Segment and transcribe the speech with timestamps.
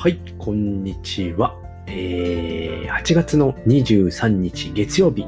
[0.00, 1.54] はい、こんにちは。
[1.86, 5.26] えー、8月の23日月曜日、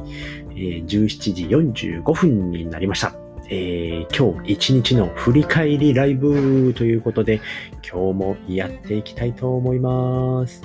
[0.53, 3.15] えー、17時45分になりました。
[3.51, 7.43] えー、今日一日の振り返りライブということで、
[7.87, 10.63] 今日もやっていきたいと思います。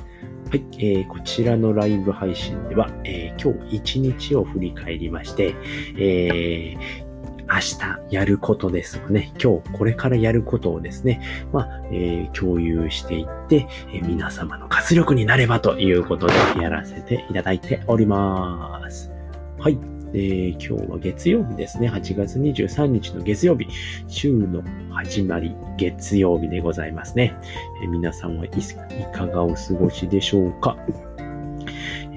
[0.49, 5.53] はい、えー、こちらのライブ配信では、えー、今日一日を振り返りまして、
[5.97, 7.06] えー、
[7.49, 11.21] 明日やることですとかね、今日これからやることをですね、
[11.53, 19.11] まあ、えー共有していって、えー皆様の活力になればということでやらせていただいております。
[19.59, 19.79] はい。
[20.13, 21.89] えー今日は月曜日ですね。
[21.89, 23.67] 8月23日の月曜日。
[24.07, 27.33] 週の始まり、月曜日でございますね。
[27.81, 30.75] え皆さんはいいかがお過ごしでしょうか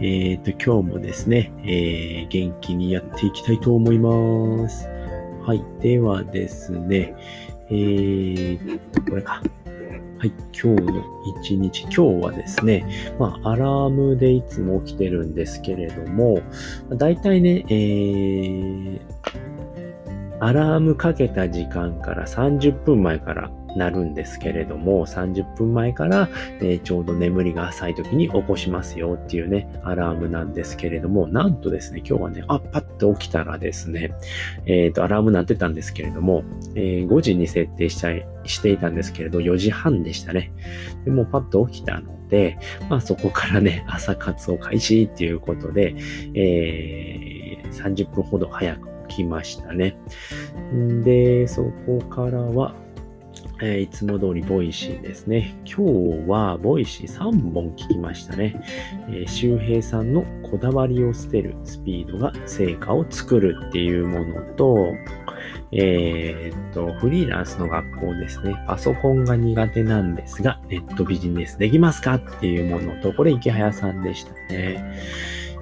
[0.02, 4.99] えっ、と、今日もですね、えー元気にやっていきたいと思います。
[5.42, 5.64] はい。
[5.80, 7.14] ではですね、
[7.68, 9.42] えー、これか。
[10.18, 10.32] はい。
[10.52, 11.04] 今日の
[11.42, 11.82] 一日。
[11.84, 12.84] 今日はですね、
[13.18, 16.42] まあ、アラームでいつも起きてるんですけれども、
[16.90, 19.00] だいたいね、えー、
[20.40, 26.28] アラームかけた時間から30分前からなるんですけれども、30分前から、
[26.60, 34.12] えーちょうど眠りが浅い時に起こしますよっていうね、アラームなんですけれども、なんとですね、今日はね、あ、パッと起きたらですね、
[34.66, 36.42] えっ、と、アラーム鳴ってたんですけれども、
[36.74, 40.52] えー5時に設定したいしていたんですけれど、4時半でしたね。
[41.04, 45.94] でもうパッと起きたので、まあそこからね、朝活を開始っていうことで、
[46.34, 47.40] えー
[47.70, 49.96] 30分ほど早く起きましたね。
[50.72, 52.74] んで、そこからは、
[53.62, 55.54] えーいつも通りボイシーですね。
[55.64, 58.60] 今日はボイシー3本聞きましたね。
[59.08, 64.88] えー周平さんのこだわりを捨てるスピードが成果を作るっていうものと、
[65.72, 68.54] えーっと、フリーランスの学校ですね。
[68.66, 74.82] パソコンが苦手なんですが、ネットビジネスできますかっていうものと、これ池早さんでしたね。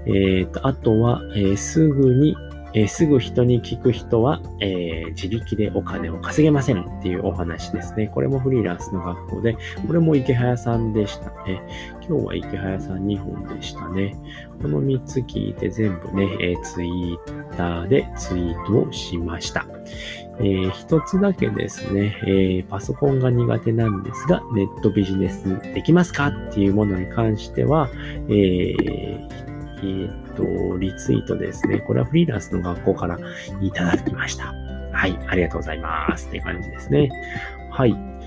[0.06, 2.36] えーっと、あとは、えーすぐに、
[2.74, 8.08] えーすぐ人に聞く人は、えー自力でお金を稼げませんっていうお話ですね。
[8.14, 9.56] これもフリーランスの学校で、
[9.86, 11.62] これも池早さんでしたね。
[12.08, 14.14] 今日は池早さん2本でしたね。
[14.62, 19.66] この3つ聞いて全部ね、えーツイッターでツイートをしました。
[20.38, 27.88] えー一つだけですね、えーパソコンが苦手なんですが、ネットビジネスできますかっていうものに関しては、
[28.28, 29.47] えー
[29.82, 31.78] えーっと、リツイートですね。
[31.80, 33.18] これはフリーランスの学校から
[33.60, 34.52] いただきました。
[34.92, 36.28] はい、ありがとうございます。
[36.28, 37.08] って感じですね。
[37.70, 38.17] はい。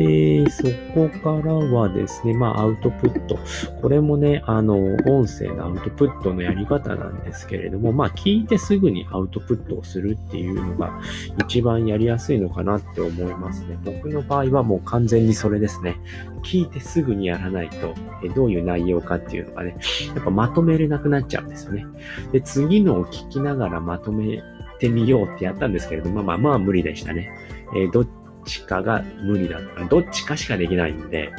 [0.00, 0.62] で、そ
[0.94, 3.38] こからはですね、まあ、アウトプット。
[3.82, 10.98] これもね、あの、音声のアウトプットのやり方なんですけれども、まあ、聞いてすぐにアウトプットをするっていうのが
[11.44, 13.78] 一番やりやすいのかなって思いますね。
[13.84, 15.96] 僕の場合はもう完全にそれですね。
[16.42, 17.94] 聞いてすぐにやらないと、
[18.34, 19.76] どういう内容かっていうのがね、
[20.14, 21.84] やっぱまとめれなくなっちゃうんですよね。
[22.32, 24.42] で、次のを聞きながらまとめ
[24.78, 27.30] てみようってやったんですけれども、まあまあまあ無理でしたね。
[27.76, 29.84] えーちかが無理だった。
[29.84, 31.32] どっちかしかできないんで、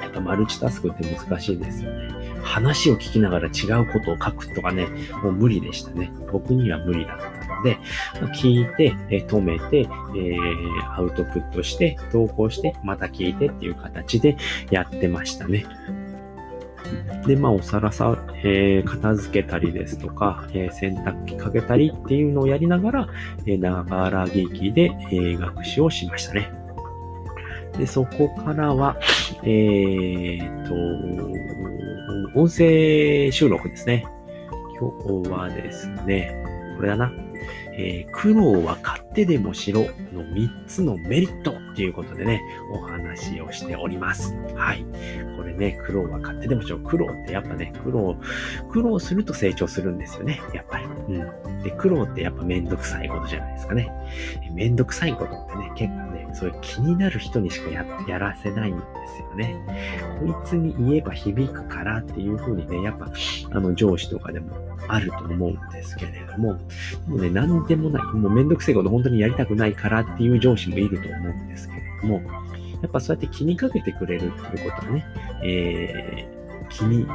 [0.00, 2.12] やっぱマルチタスクって難しいですよね。
[2.42, 4.88] 話を聞きながら違うことを書くとかね、
[5.22, 6.12] もう無理でしたね。
[6.32, 7.78] 僕には無理だったので、
[8.34, 14.36] 聞いて、え止めて、えーアウトプットして、投稿して、また聞いてっていう形で
[14.70, 15.64] やってましたね。
[17.26, 23.08] で、まあ、お皿さ、えー片付けたりですとか、えー洗濯機かけたりっていうのをやりながら、
[23.46, 26.50] えーながら劇で、えー学習をしましたね。
[27.78, 28.96] で、そこからは、
[29.44, 30.68] えー
[32.34, 34.04] と、音声収録ですね。
[34.78, 36.34] 今日はですね、
[36.76, 37.12] これだな。
[37.74, 39.80] えー苦労は買ってでもしろ
[40.12, 42.40] の3つのメリットっていうことでね、
[42.72, 44.34] お話をしております。
[44.54, 44.84] はい。
[45.36, 46.78] これね、苦労は買ってでもしろ。
[46.78, 48.16] 苦労ってやっぱね、苦労、
[48.70, 50.84] 苦労すると成長するんですよね、やっぱり。
[50.84, 51.62] うん。
[51.62, 53.90] で、苦労ってやっぱめんどくさいことじゃないですかね。
[54.52, 58.82] めんどくさいことってね、結構そういう気になる人にしかややらせないんで
[59.16, 59.56] すよね。
[60.20, 63.10] こいつに言えば響くからっていう風にね、やっぱ、
[63.50, 64.56] あの、上司とかでも
[64.88, 66.58] あると思うんですけれども、
[67.06, 72.22] でもね、なんでもない、もうめんどくせえこと本当にやりたくないからっていう上司もいると思うんですけれども、
[72.82, 75.06] やっぱそうやって気にかけてくれるっていうことはね、
[75.44, 77.06] えー、気に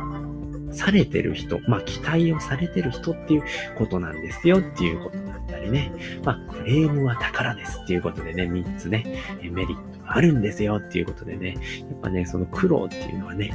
[0.72, 3.44] されてる人、まあ期待をされてる人っていう
[3.78, 5.18] ことなんですよっていうこと。
[5.48, 5.92] ったりね、
[6.24, 9.06] まあクレームは宝ですっていうことでね、3つね、
[9.42, 13.52] メリットがあるんですよっていうことでね、やっぱね、その苦労っていうのはね、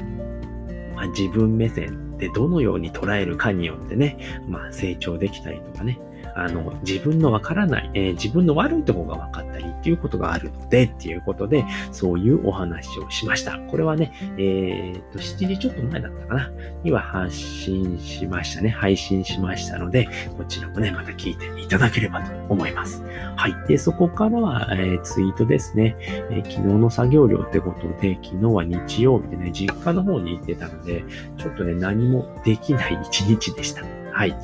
[0.95, 4.19] まあ、自分目線でどのように捉えるかによってね、
[4.49, 6.01] まあ成長できたりとかね、
[6.35, 13.59] あの、自分のわからない、えー自分の悪いところが分かったり、っていうことがあるので、っていうことで、そういうお話をしました。
[13.59, 16.53] これはね、えっ、と、7時ちょっと前だったかな、
[16.85, 18.69] には発信しましたね。
[18.69, 23.03] 配信しましたので、こちらもね、また聞いていただければと思います。
[23.37, 23.69] はい。
[23.69, 25.97] で、そこからは、えー、ツイートですね、
[26.31, 31.05] えー、昨日の作業量ってことで、昨日は日曜日でね、実家の方に行ってたので、
[31.39, 34.02] ちょっとね、何もできない一日でした。
[34.13, 34.37] はい。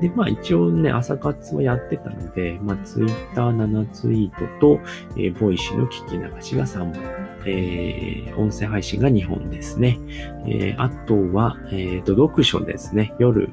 [0.00, 4.80] で、まあ一応ね、朝活はやってたので、まあツイッター7ツイートと、
[5.16, 9.98] えー、ボイシーの聞き流しが3本、えー、音声配信が2本ですね。
[10.46, 13.14] えー、あとは、えっ、ー、と、読書ですね。
[13.18, 13.52] 夜、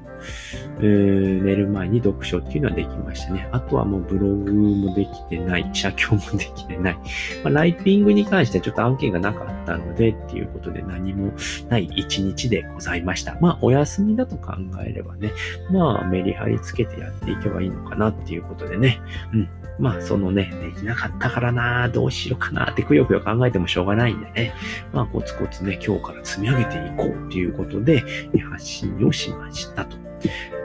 [0.80, 3.48] えー、寝る前に読書っていうのはできましたね。
[3.52, 6.98] あとはもうブログもできてない、写経もできてない。
[7.44, 11.34] まあ、ライティングに関してはちょっと案件がなかったのでっていうことで何も
[11.70, 13.38] ない一日でございました。
[13.40, 14.54] まあ、お休みだと考
[14.86, 15.32] えればね、
[15.72, 19.00] まあ、メリハリつけてやっていけばいいのかなっていうことでね。
[19.34, 19.50] うん。
[19.80, 24.54] まあ、そのね、できなかったからなどうしようかなってくよくよ考えてもしょうがないんでね。
[24.92, 28.04] まあ、コツコツね、今日から積み上げていこうっていうことで、
[28.52, 29.98] 発信をしましたと。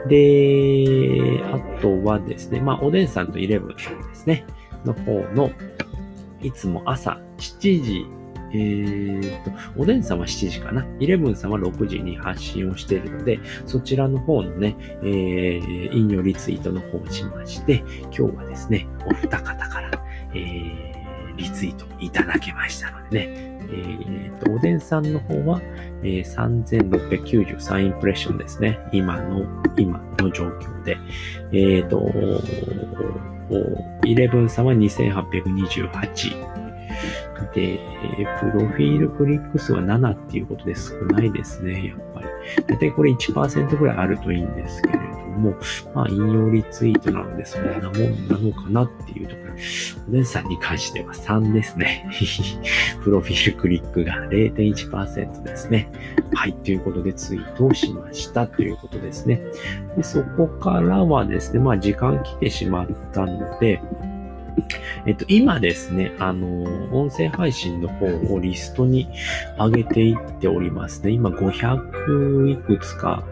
[0.09, 4.45] で、あとはですね、まあ、おでんさんとイレブンですね、
[4.83, 5.49] の方の、
[6.41, 8.05] いつも朝7時、
[8.55, 10.85] えー、と、おでんさんは7時かな？
[10.99, 19.91] イレブンさんは6時に発信をしているので、そちらの方のね、えー、引用リツイートの方をしまして、今日はですね、お二方から、
[20.33, 25.61] えー、リツイートいただけましたのでね、えー、と、おでんさんの方は、
[26.03, 28.79] えー、3693インプレッションですね。
[28.91, 29.45] 今の、
[29.77, 30.97] 今の状況で。
[31.51, 32.11] えっ、ー、と、
[34.05, 36.64] イレブンさんは2828。
[37.55, 37.79] で、
[38.41, 42.27] プロフィールクリック数は7っていうことで少ないですね、やっぱり。
[42.67, 45.01] だいたいこれ1%ぐらいあるといいんですけれど
[45.39, 45.55] も、
[45.93, 49.45] まあ、引用リツイートなので、そんなもんなのかなっていうところ。
[50.09, 52.09] お姉さんに関しては3ですね。
[53.03, 55.89] プロフィールクリックが0.1%ですね。
[56.33, 56.53] はい。
[56.53, 59.41] ということでツイートをしましたということですね。
[59.95, 63.81] でそこからはですね、まあ時間来てしまったので、
[65.05, 69.07] えっと、今ですね、あの、音声配信の方をリストに
[69.57, 71.11] 上げていっておりますね。
[71.11, 73.23] 今500いくつか、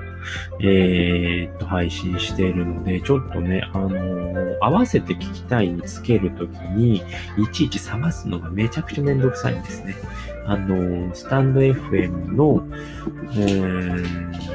[0.62, 6.98] えー、っと、配信しているので、ちょっとね、あの合わせて聞きたいにつけるときに、
[7.38, 9.96] いちいち探すのがめちゃくちゃめんどくさいんですね。
[10.46, 12.68] あのスタンド FM の、
[13.34, 14.54] えー、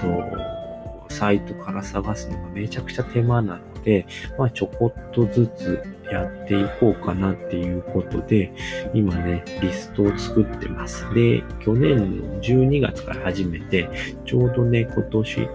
[0.00, 4.04] と、サイトから探すのがめちゃくちゃ手間なので、
[4.36, 5.80] まあちょこっとずつ
[6.10, 8.52] やっていこうかなっていうことで、
[8.92, 11.02] 今ね、リストを作ってます。
[11.14, 13.88] で、去年の12月から始めて、
[14.24, 15.48] ちょうどね、今年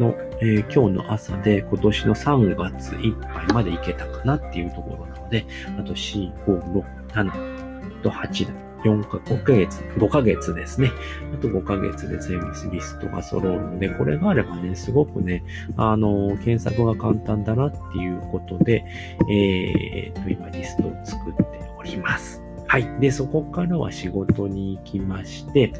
[0.00, 5.44] の、えー、今日の朝で今年の3月いっぱいまでいけたかなっていうところなので、
[5.78, 8.63] あと4、5、6、7と8だ。
[8.84, 10.92] 4か、5ヶ月、5ヶ月ですね。
[11.34, 15.42] あと5ヶ月で全部リストが揃うので、これがあればね、すごくね、
[15.76, 18.84] あの、検索が簡単だなっていうことで、
[19.30, 21.42] えー、と、今リストを作って
[21.78, 22.43] おります。
[22.74, 22.88] はい。
[22.98, 25.72] で、そこからは仕事に行きまして、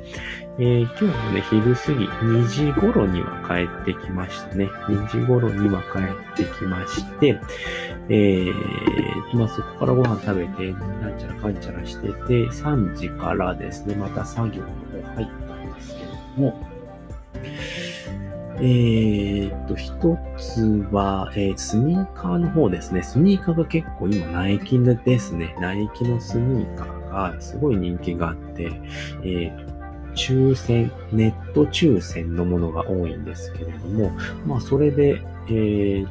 [0.60, 4.66] えー、今日のね、昼過ぎ、2時頃には帰ってきましたね。
[4.86, 7.40] 2時頃には帰ってきまして、
[8.08, 14.68] えー、まあ、そこからご飯食べて、なんちゃらかんちゃらしてて、3時からですね、また作業の
[15.02, 16.73] 方入ったんですけども、
[18.56, 23.02] えー、っと、一つは、えー、スニーカーの方ですね。
[23.02, 25.54] スニーカーが結構今、ナイキですね。
[25.60, 28.70] ナイキのスニーカーがすごい人気があって、
[29.22, 29.74] えー、
[30.14, 34.12] 抽選、ネット抽選のものが多いんですけれども、
[34.46, 36.08] まあ、それで、えー、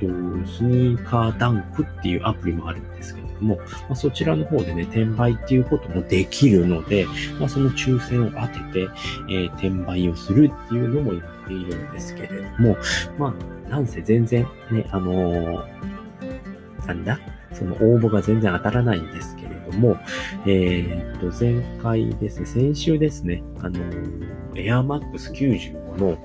[0.00, 7.06] と、スニーカーダンクっていうアプリもあるんですけれども、まあ、そちらの方でね、転売っていうこともできるので、
[7.38, 8.88] まあ、その抽選を当てて、
[9.28, 12.76] えー、転売をするっていうのもやっているんですけれども、
[13.18, 13.34] ま
[13.66, 17.18] あ、なんせ全然ね、あのー、なんだ？
[17.52, 19.96] その応募が全然当たらないんですけれども、
[20.44, 26.18] えー、っと、前回ですね、先週ですね、あのー、Air Max 95の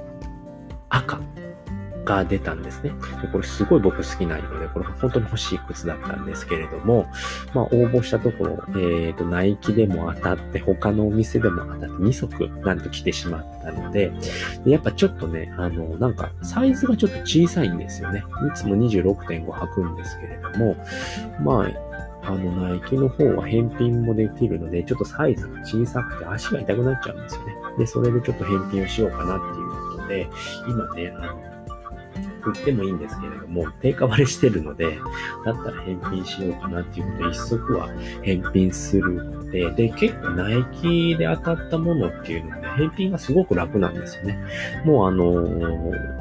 [0.89, 1.21] 赤
[2.15, 2.91] が出たんですね。
[3.21, 7.07] でこれすごい僕好きな色で、これ本当に欲しい靴だったんですけれども、
[7.53, 14.11] まあ応募したところ、えっ、ー、と、ナイキでも当たって、他のお店でも当たって2足なんと来てしまったので、
[14.65, 18.23] でやっぱちょっとね、あの、なんかサイズがちょっと小さいんですよね。
[18.47, 20.75] いつも26.5履くんですけれども、
[21.41, 21.89] まあ、
[22.23, 27.55] あの、ナイキの方は返品もできるので、ちょっとサイズが小さくて足が痛くなっちゃうんですよね。
[27.77, 30.29] で、それでちょっと返品をしようかなっていうことで、
[30.67, 31.48] 今ね、あの、
[32.45, 34.97] 売ってもいいんですけれども、定価割れしてるので、
[35.45, 37.89] だったら返品しようかなっていうことで、一足は
[38.23, 44.39] 返品するので、で、結構ナイキで当たったものっていうのはね、返品がすごく楽なんですよね。
[44.85, 45.47] もうあの、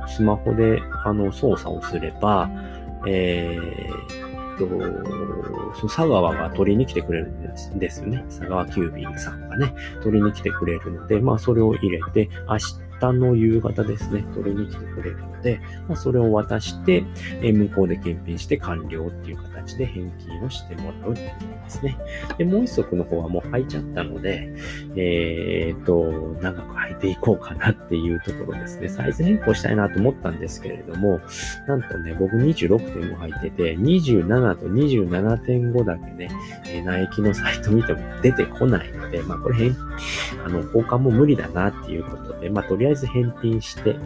[0.08, 2.50] スマホであの操作をすれば、
[3.06, 4.66] えー、と、
[5.86, 8.24] 佐川が取りに来てくれるんですですよね。
[8.28, 9.72] 佐川急便さんがね、
[10.02, 17.04] 取りに来てくれるので、まあそれを入れて、明日の夕方ですね、取りに来てくれるので、まあ、それを渡して、
[17.42, 19.36] 向こうで検品して完了っていう
[19.76, 21.98] で返金をしてもらうっていうことですね。
[22.38, 24.52] で、もう一足の方はもう履いちゃったので、
[24.96, 28.88] えー、っと、長く履いていこうかなっていうところですね。
[28.88, 31.20] サイズ変更したいなと思ったんですけれども、
[31.66, 36.28] なんとね、僕26.5履いてて、27と27.5だけね、
[36.66, 39.76] えナイキのサイト見ても出てこないので、まあこれ変、
[40.44, 43.96] あの、交換も無理だなっていうことで、まあとりあえず返品して、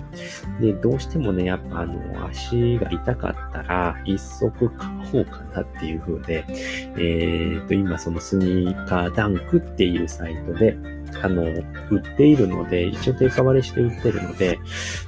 [0.60, 10.76] で、どうしてもね、やっぱあの、足が痛かったら、一足買おうかなっていう風で、えっ、ー、と、今そのスニーカーダンクっていうサイトで、
[11.22, 14.58] あの、売っているので、一応定価割れして売ってるので、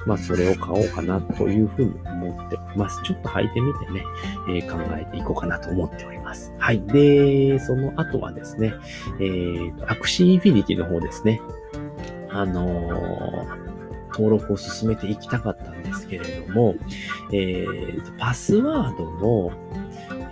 [0.05, 3.01] まあ、それを買おうかなというふうに思っております。
[3.03, 4.03] ちょっと履いてみてね、
[4.49, 6.53] えー、考えていこうかなと思っております。
[6.59, 6.81] はい。
[6.81, 8.73] で、その後はですね、
[9.19, 11.41] えーと、アクシーインフィニティの方ですね。
[12.29, 13.75] あのー
[14.15, 16.75] 登録を進めていきたかったんですけれども、
[17.33, 19.51] えー、パスワードの、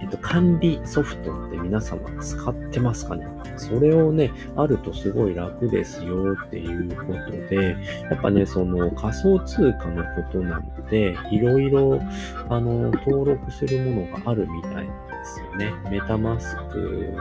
[0.04, 3.26] えっと、管理ソフトって皆様使ってますかね？
[3.56, 7.78] それをね、あるとすごい楽ですよっていうことで、
[8.10, 12.02] やっぱね、その仮想通貨のことなので、いろいろ、
[12.50, 15.74] あの、登録するものがあるみたいなですよね。
[15.90, 17.14] メタマスク、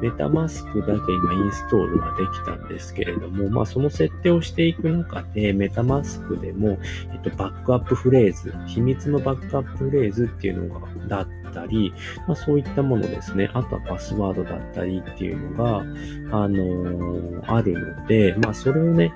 [0.00, 6.78] メタマスクだけ今インストールはできたんですけれども、まあその設定をしていく中で、メタマスクでも、
[7.12, 11.92] えっと、バックアップフレーズ、秘密のバックアップフレーズっていうのが、だったり、
[12.26, 13.50] まあそういったものですね。
[13.52, 19.12] あとはパスワードだったりっていうのが、あのー、あるので、まあそれをね、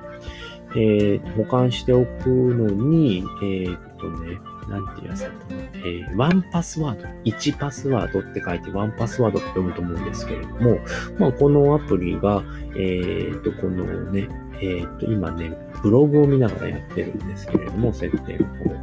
[0.73, 4.39] えー、保管しておくのに、えー、っとね、
[4.69, 10.79] なんていうやつだったのえー、ワンパスワード、1パスワードって書いてワンパスワードって読むと思うんですけれども、
[11.19, 12.43] まあ、このアプリが、
[12.75, 14.29] えー、と、このね、
[14.61, 18.77] えっ、と、今ね、ブログを見ながらやってるんですけれども、設定の方。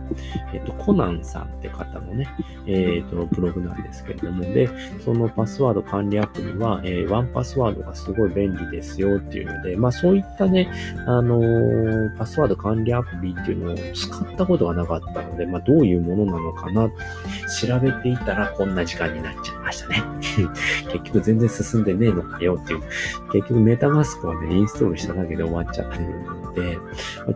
[0.54, 2.28] えっ、と、コナンさんって方のね、
[2.68, 4.70] えっ、と、ブログなんですけれども、で、
[5.04, 10.72] そのパスワード管理アプリは、えワンパスワードがすごい便利ですよっていうので、まあそういったね、
[11.08, 11.40] あの
[12.18, 20.04] パスワード管理アプリっていうのを使ったことがなかったので、まあどういうものなのかな、調べていたらこんな時間になっちゃいましたね。
[20.92, 22.82] 結局全然進んでねえのかよっていう。
[23.32, 26.78] 結局メタマスクをね、インストールしただけで終わっちゃってるで、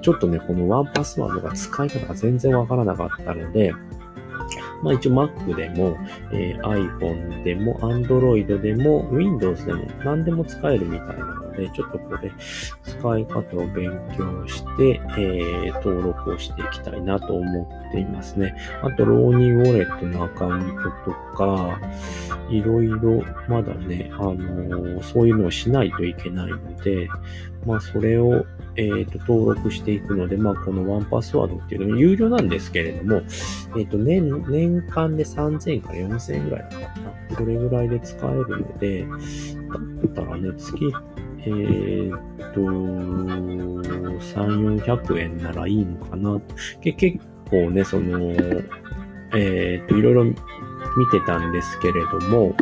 [0.01, 3.73] ちょっとね、このワンパスワードが使い方が全然わからなかったので、
[4.83, 5.97] まあ一応 Mac でも、
[6.31, 12.31] えー、iPhone でも Android でも Windows でも何でも使えるみたいなので、ちょっとこれ
[12.83, 18.55] 使い方を勉強して、えー、登録をしていきたいなと思っていますね。
[18.81, 21.79] あと、ローニーウォレットのアカウントとか、
[22.49, 27.09] いろいろまだね、あのー、そういうのをしないといけないので、
[27.65, 28.45] まあそれを
[28.77, 37.35] えっ、ー、と、登録していくので、まあ、このワンパスワードっていうのも有料なんですけれども、えっ、ー、と、年、年間で3000から4000円ぐらいだったかな。
[37.35, 40.93] それぐらいで使えるので、だったらね、月、
[41.47, 42.11] えっ、
[42.53, 46.39] と、3、400円ならいいのかな。
[46.81, 47.17] け結
[47.49, 48.31] 構ね、その、
[49.33, 50.35] えっ、と、いろいろ見
[51.11, 52.55] てたんですけれども、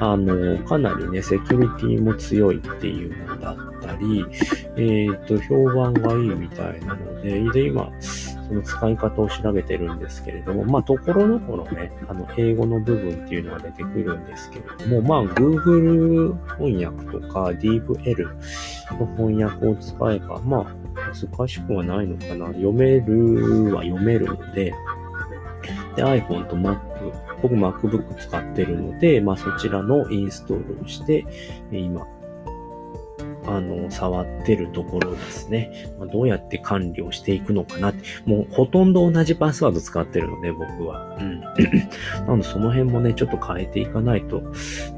[0.00, 4.26] あの、かなりね、セキュリティも強いっていうのだったり、
[4.76, 7.90] えっ、と、評判がいいみたいなので、で、今、
[8.46, 18.24] その使い方を調べてるんですけれども、まあ、ところどころね、あの、英語の部分っていうのが出てくるんですけれども、まあ、Google 翻訳とか DeepL
[18.98, 20.66] の翻訳を使えば、まあ、
[21.12, 22.46] 難しくはないのかな。
[22.48, 24.74] 読めるは読めるので、
[25.96, 26.78] で、iPhone と Mac、
[27.42, 31.24] 僕 MacBook 使ってるので、まあそちらのインストールをして、
[31.70, 32.06] 今、
[33.46, 35.88] あの、触ってるところですね。
[35.98, 38.04] まあ、どうやって管理をしていくのかなって。
[38.24, 41.16] もうほとんど同じパスワード使ってるので、僕は。
[41.18, 41.40] うん。
[41.40, 41.50] な
[42.26, 44.42] ので、その辺もね、ちょっと変えていかないと、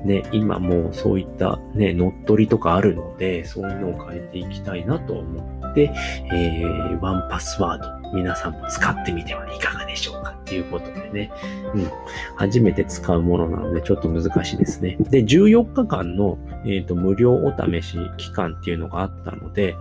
[0.04, 5.92] ね、今もうそういったね、乗っ取りとかあるので、そういうのを変えていきたいなと思って、
[6.32, 10.15] えー、ワンパスワード、皆さんも使ってみてはいかがでしょう
[10.56, 11.30] いういうことでね、
[11.75, 11.90] うん、
[12.36, 14.96] 初めて使うものなのでちょっと難しいですね。
[15.00, 19.76] で、14日間の、えーと、無料お試し期間っていうのがあったので、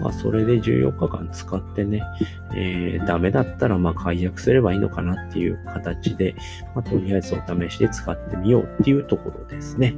[0.00, 2.02] まあ、それで14日間使ってね、
[2.54, 6.34] えー、ダメだったらまあ解約すればいいのかなっていう形で、
[6.74, 9.94] まあ、とりあえずお試しで使ってみようっていうところですね。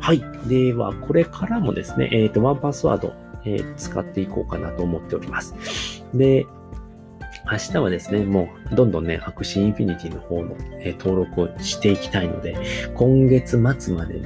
[0.00, 0.22] はい。
[0.46, 3.14] では、これからもですね、えっ、ー、と、ワンパスワード、
[3.44, 5.54] えー、使っていこうかなと思っております。
[6.14, 6.46] で、
[7.50, 12.56] 明日はですね、もうどんどんね、白紙インフィニティの方の、えー、登録をしていきたいので、
[12.94, 14.20] 今月末まで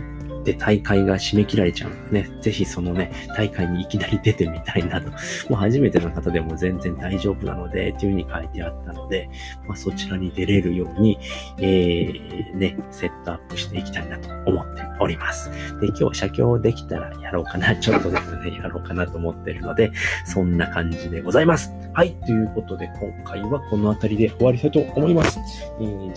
[0.44, 5.10] で大会が締め切られちゃうのでね、ぜひそのね、大会にいきなり出てみたいなと。
[5.48, 9.28] もう初めての方でも全然大丈夫なので、っていう風に書いてあったので、
[9.66, 11.18] まあ、そちらに出れるように、
[11.58, 15.50] えー、ね、セットアップしていきたいなと思っております。
[15.80, 19.92] で、今日写経できたらやろうかな、 ちょっとですね、やろうかなと思ってるので、
[20.24, 21.72] そんな感じでございます。
[21.94, 25.38] はい、ということで今回はこの辺りで終わりたいと思います。
[25.80, 26.12] えー、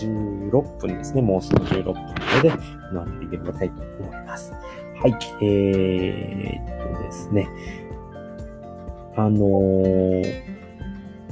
[0.51, 2.58] 16分ですね、もうすぐ16分なので、こ
[2.94, 4.14] の辺りで終わりたいと思います。
[4.22, 4.51] います。
[4.51, 5.17] はい。
[5.41, 7.48] えー、っとですね。
[9.17, 10.43] あのー、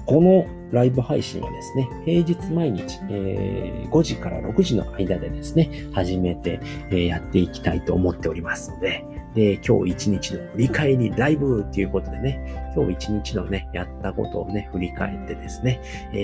[0.05, 6.59] このライブ配信はですね、平日毎日、えー、5時から6時の間でですね、始めて、
[6.89, 15.81] えー、やっていきたいと思っておりますので、で、今日一日の振り返りライブっていうことでね、今日一日のね、やったことをね、振り返ってですね、
[16.13, 16.17] え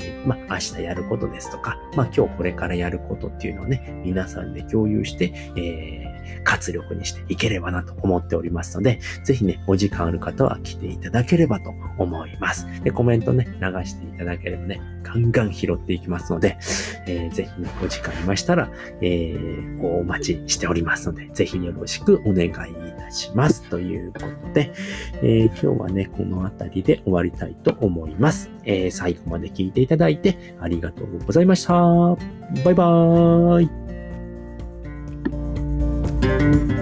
[0.00, 12.66] ー、まあ、明日やることですとか、まあ、今日これからやることっていうのをね、皆さんで共有して、えー、活力にしていければなと思っておりますので、ぜひね、お時間ある方は来ていただければと思います。
[12.82, 16.56] で、コメントね、流していただければね、ガンガン拾っていきますので、
[17.06, 22.52] えー、ぜひね、お時間ありましたら、えー、お待ちしておりますので、ぜひよろしくお願いい
[22.98, 23.62] たします。
[23.70, 24.72] ということで、
[25.22, 28.50] えー、今日はね、この辺りで終わりたいと思います。
[28.64, 31.72] えー、最後まで聞いていただいてありがとうございました。
[31.72, 33.95] バイバーイ。
[36.26, 36.75] Thank you.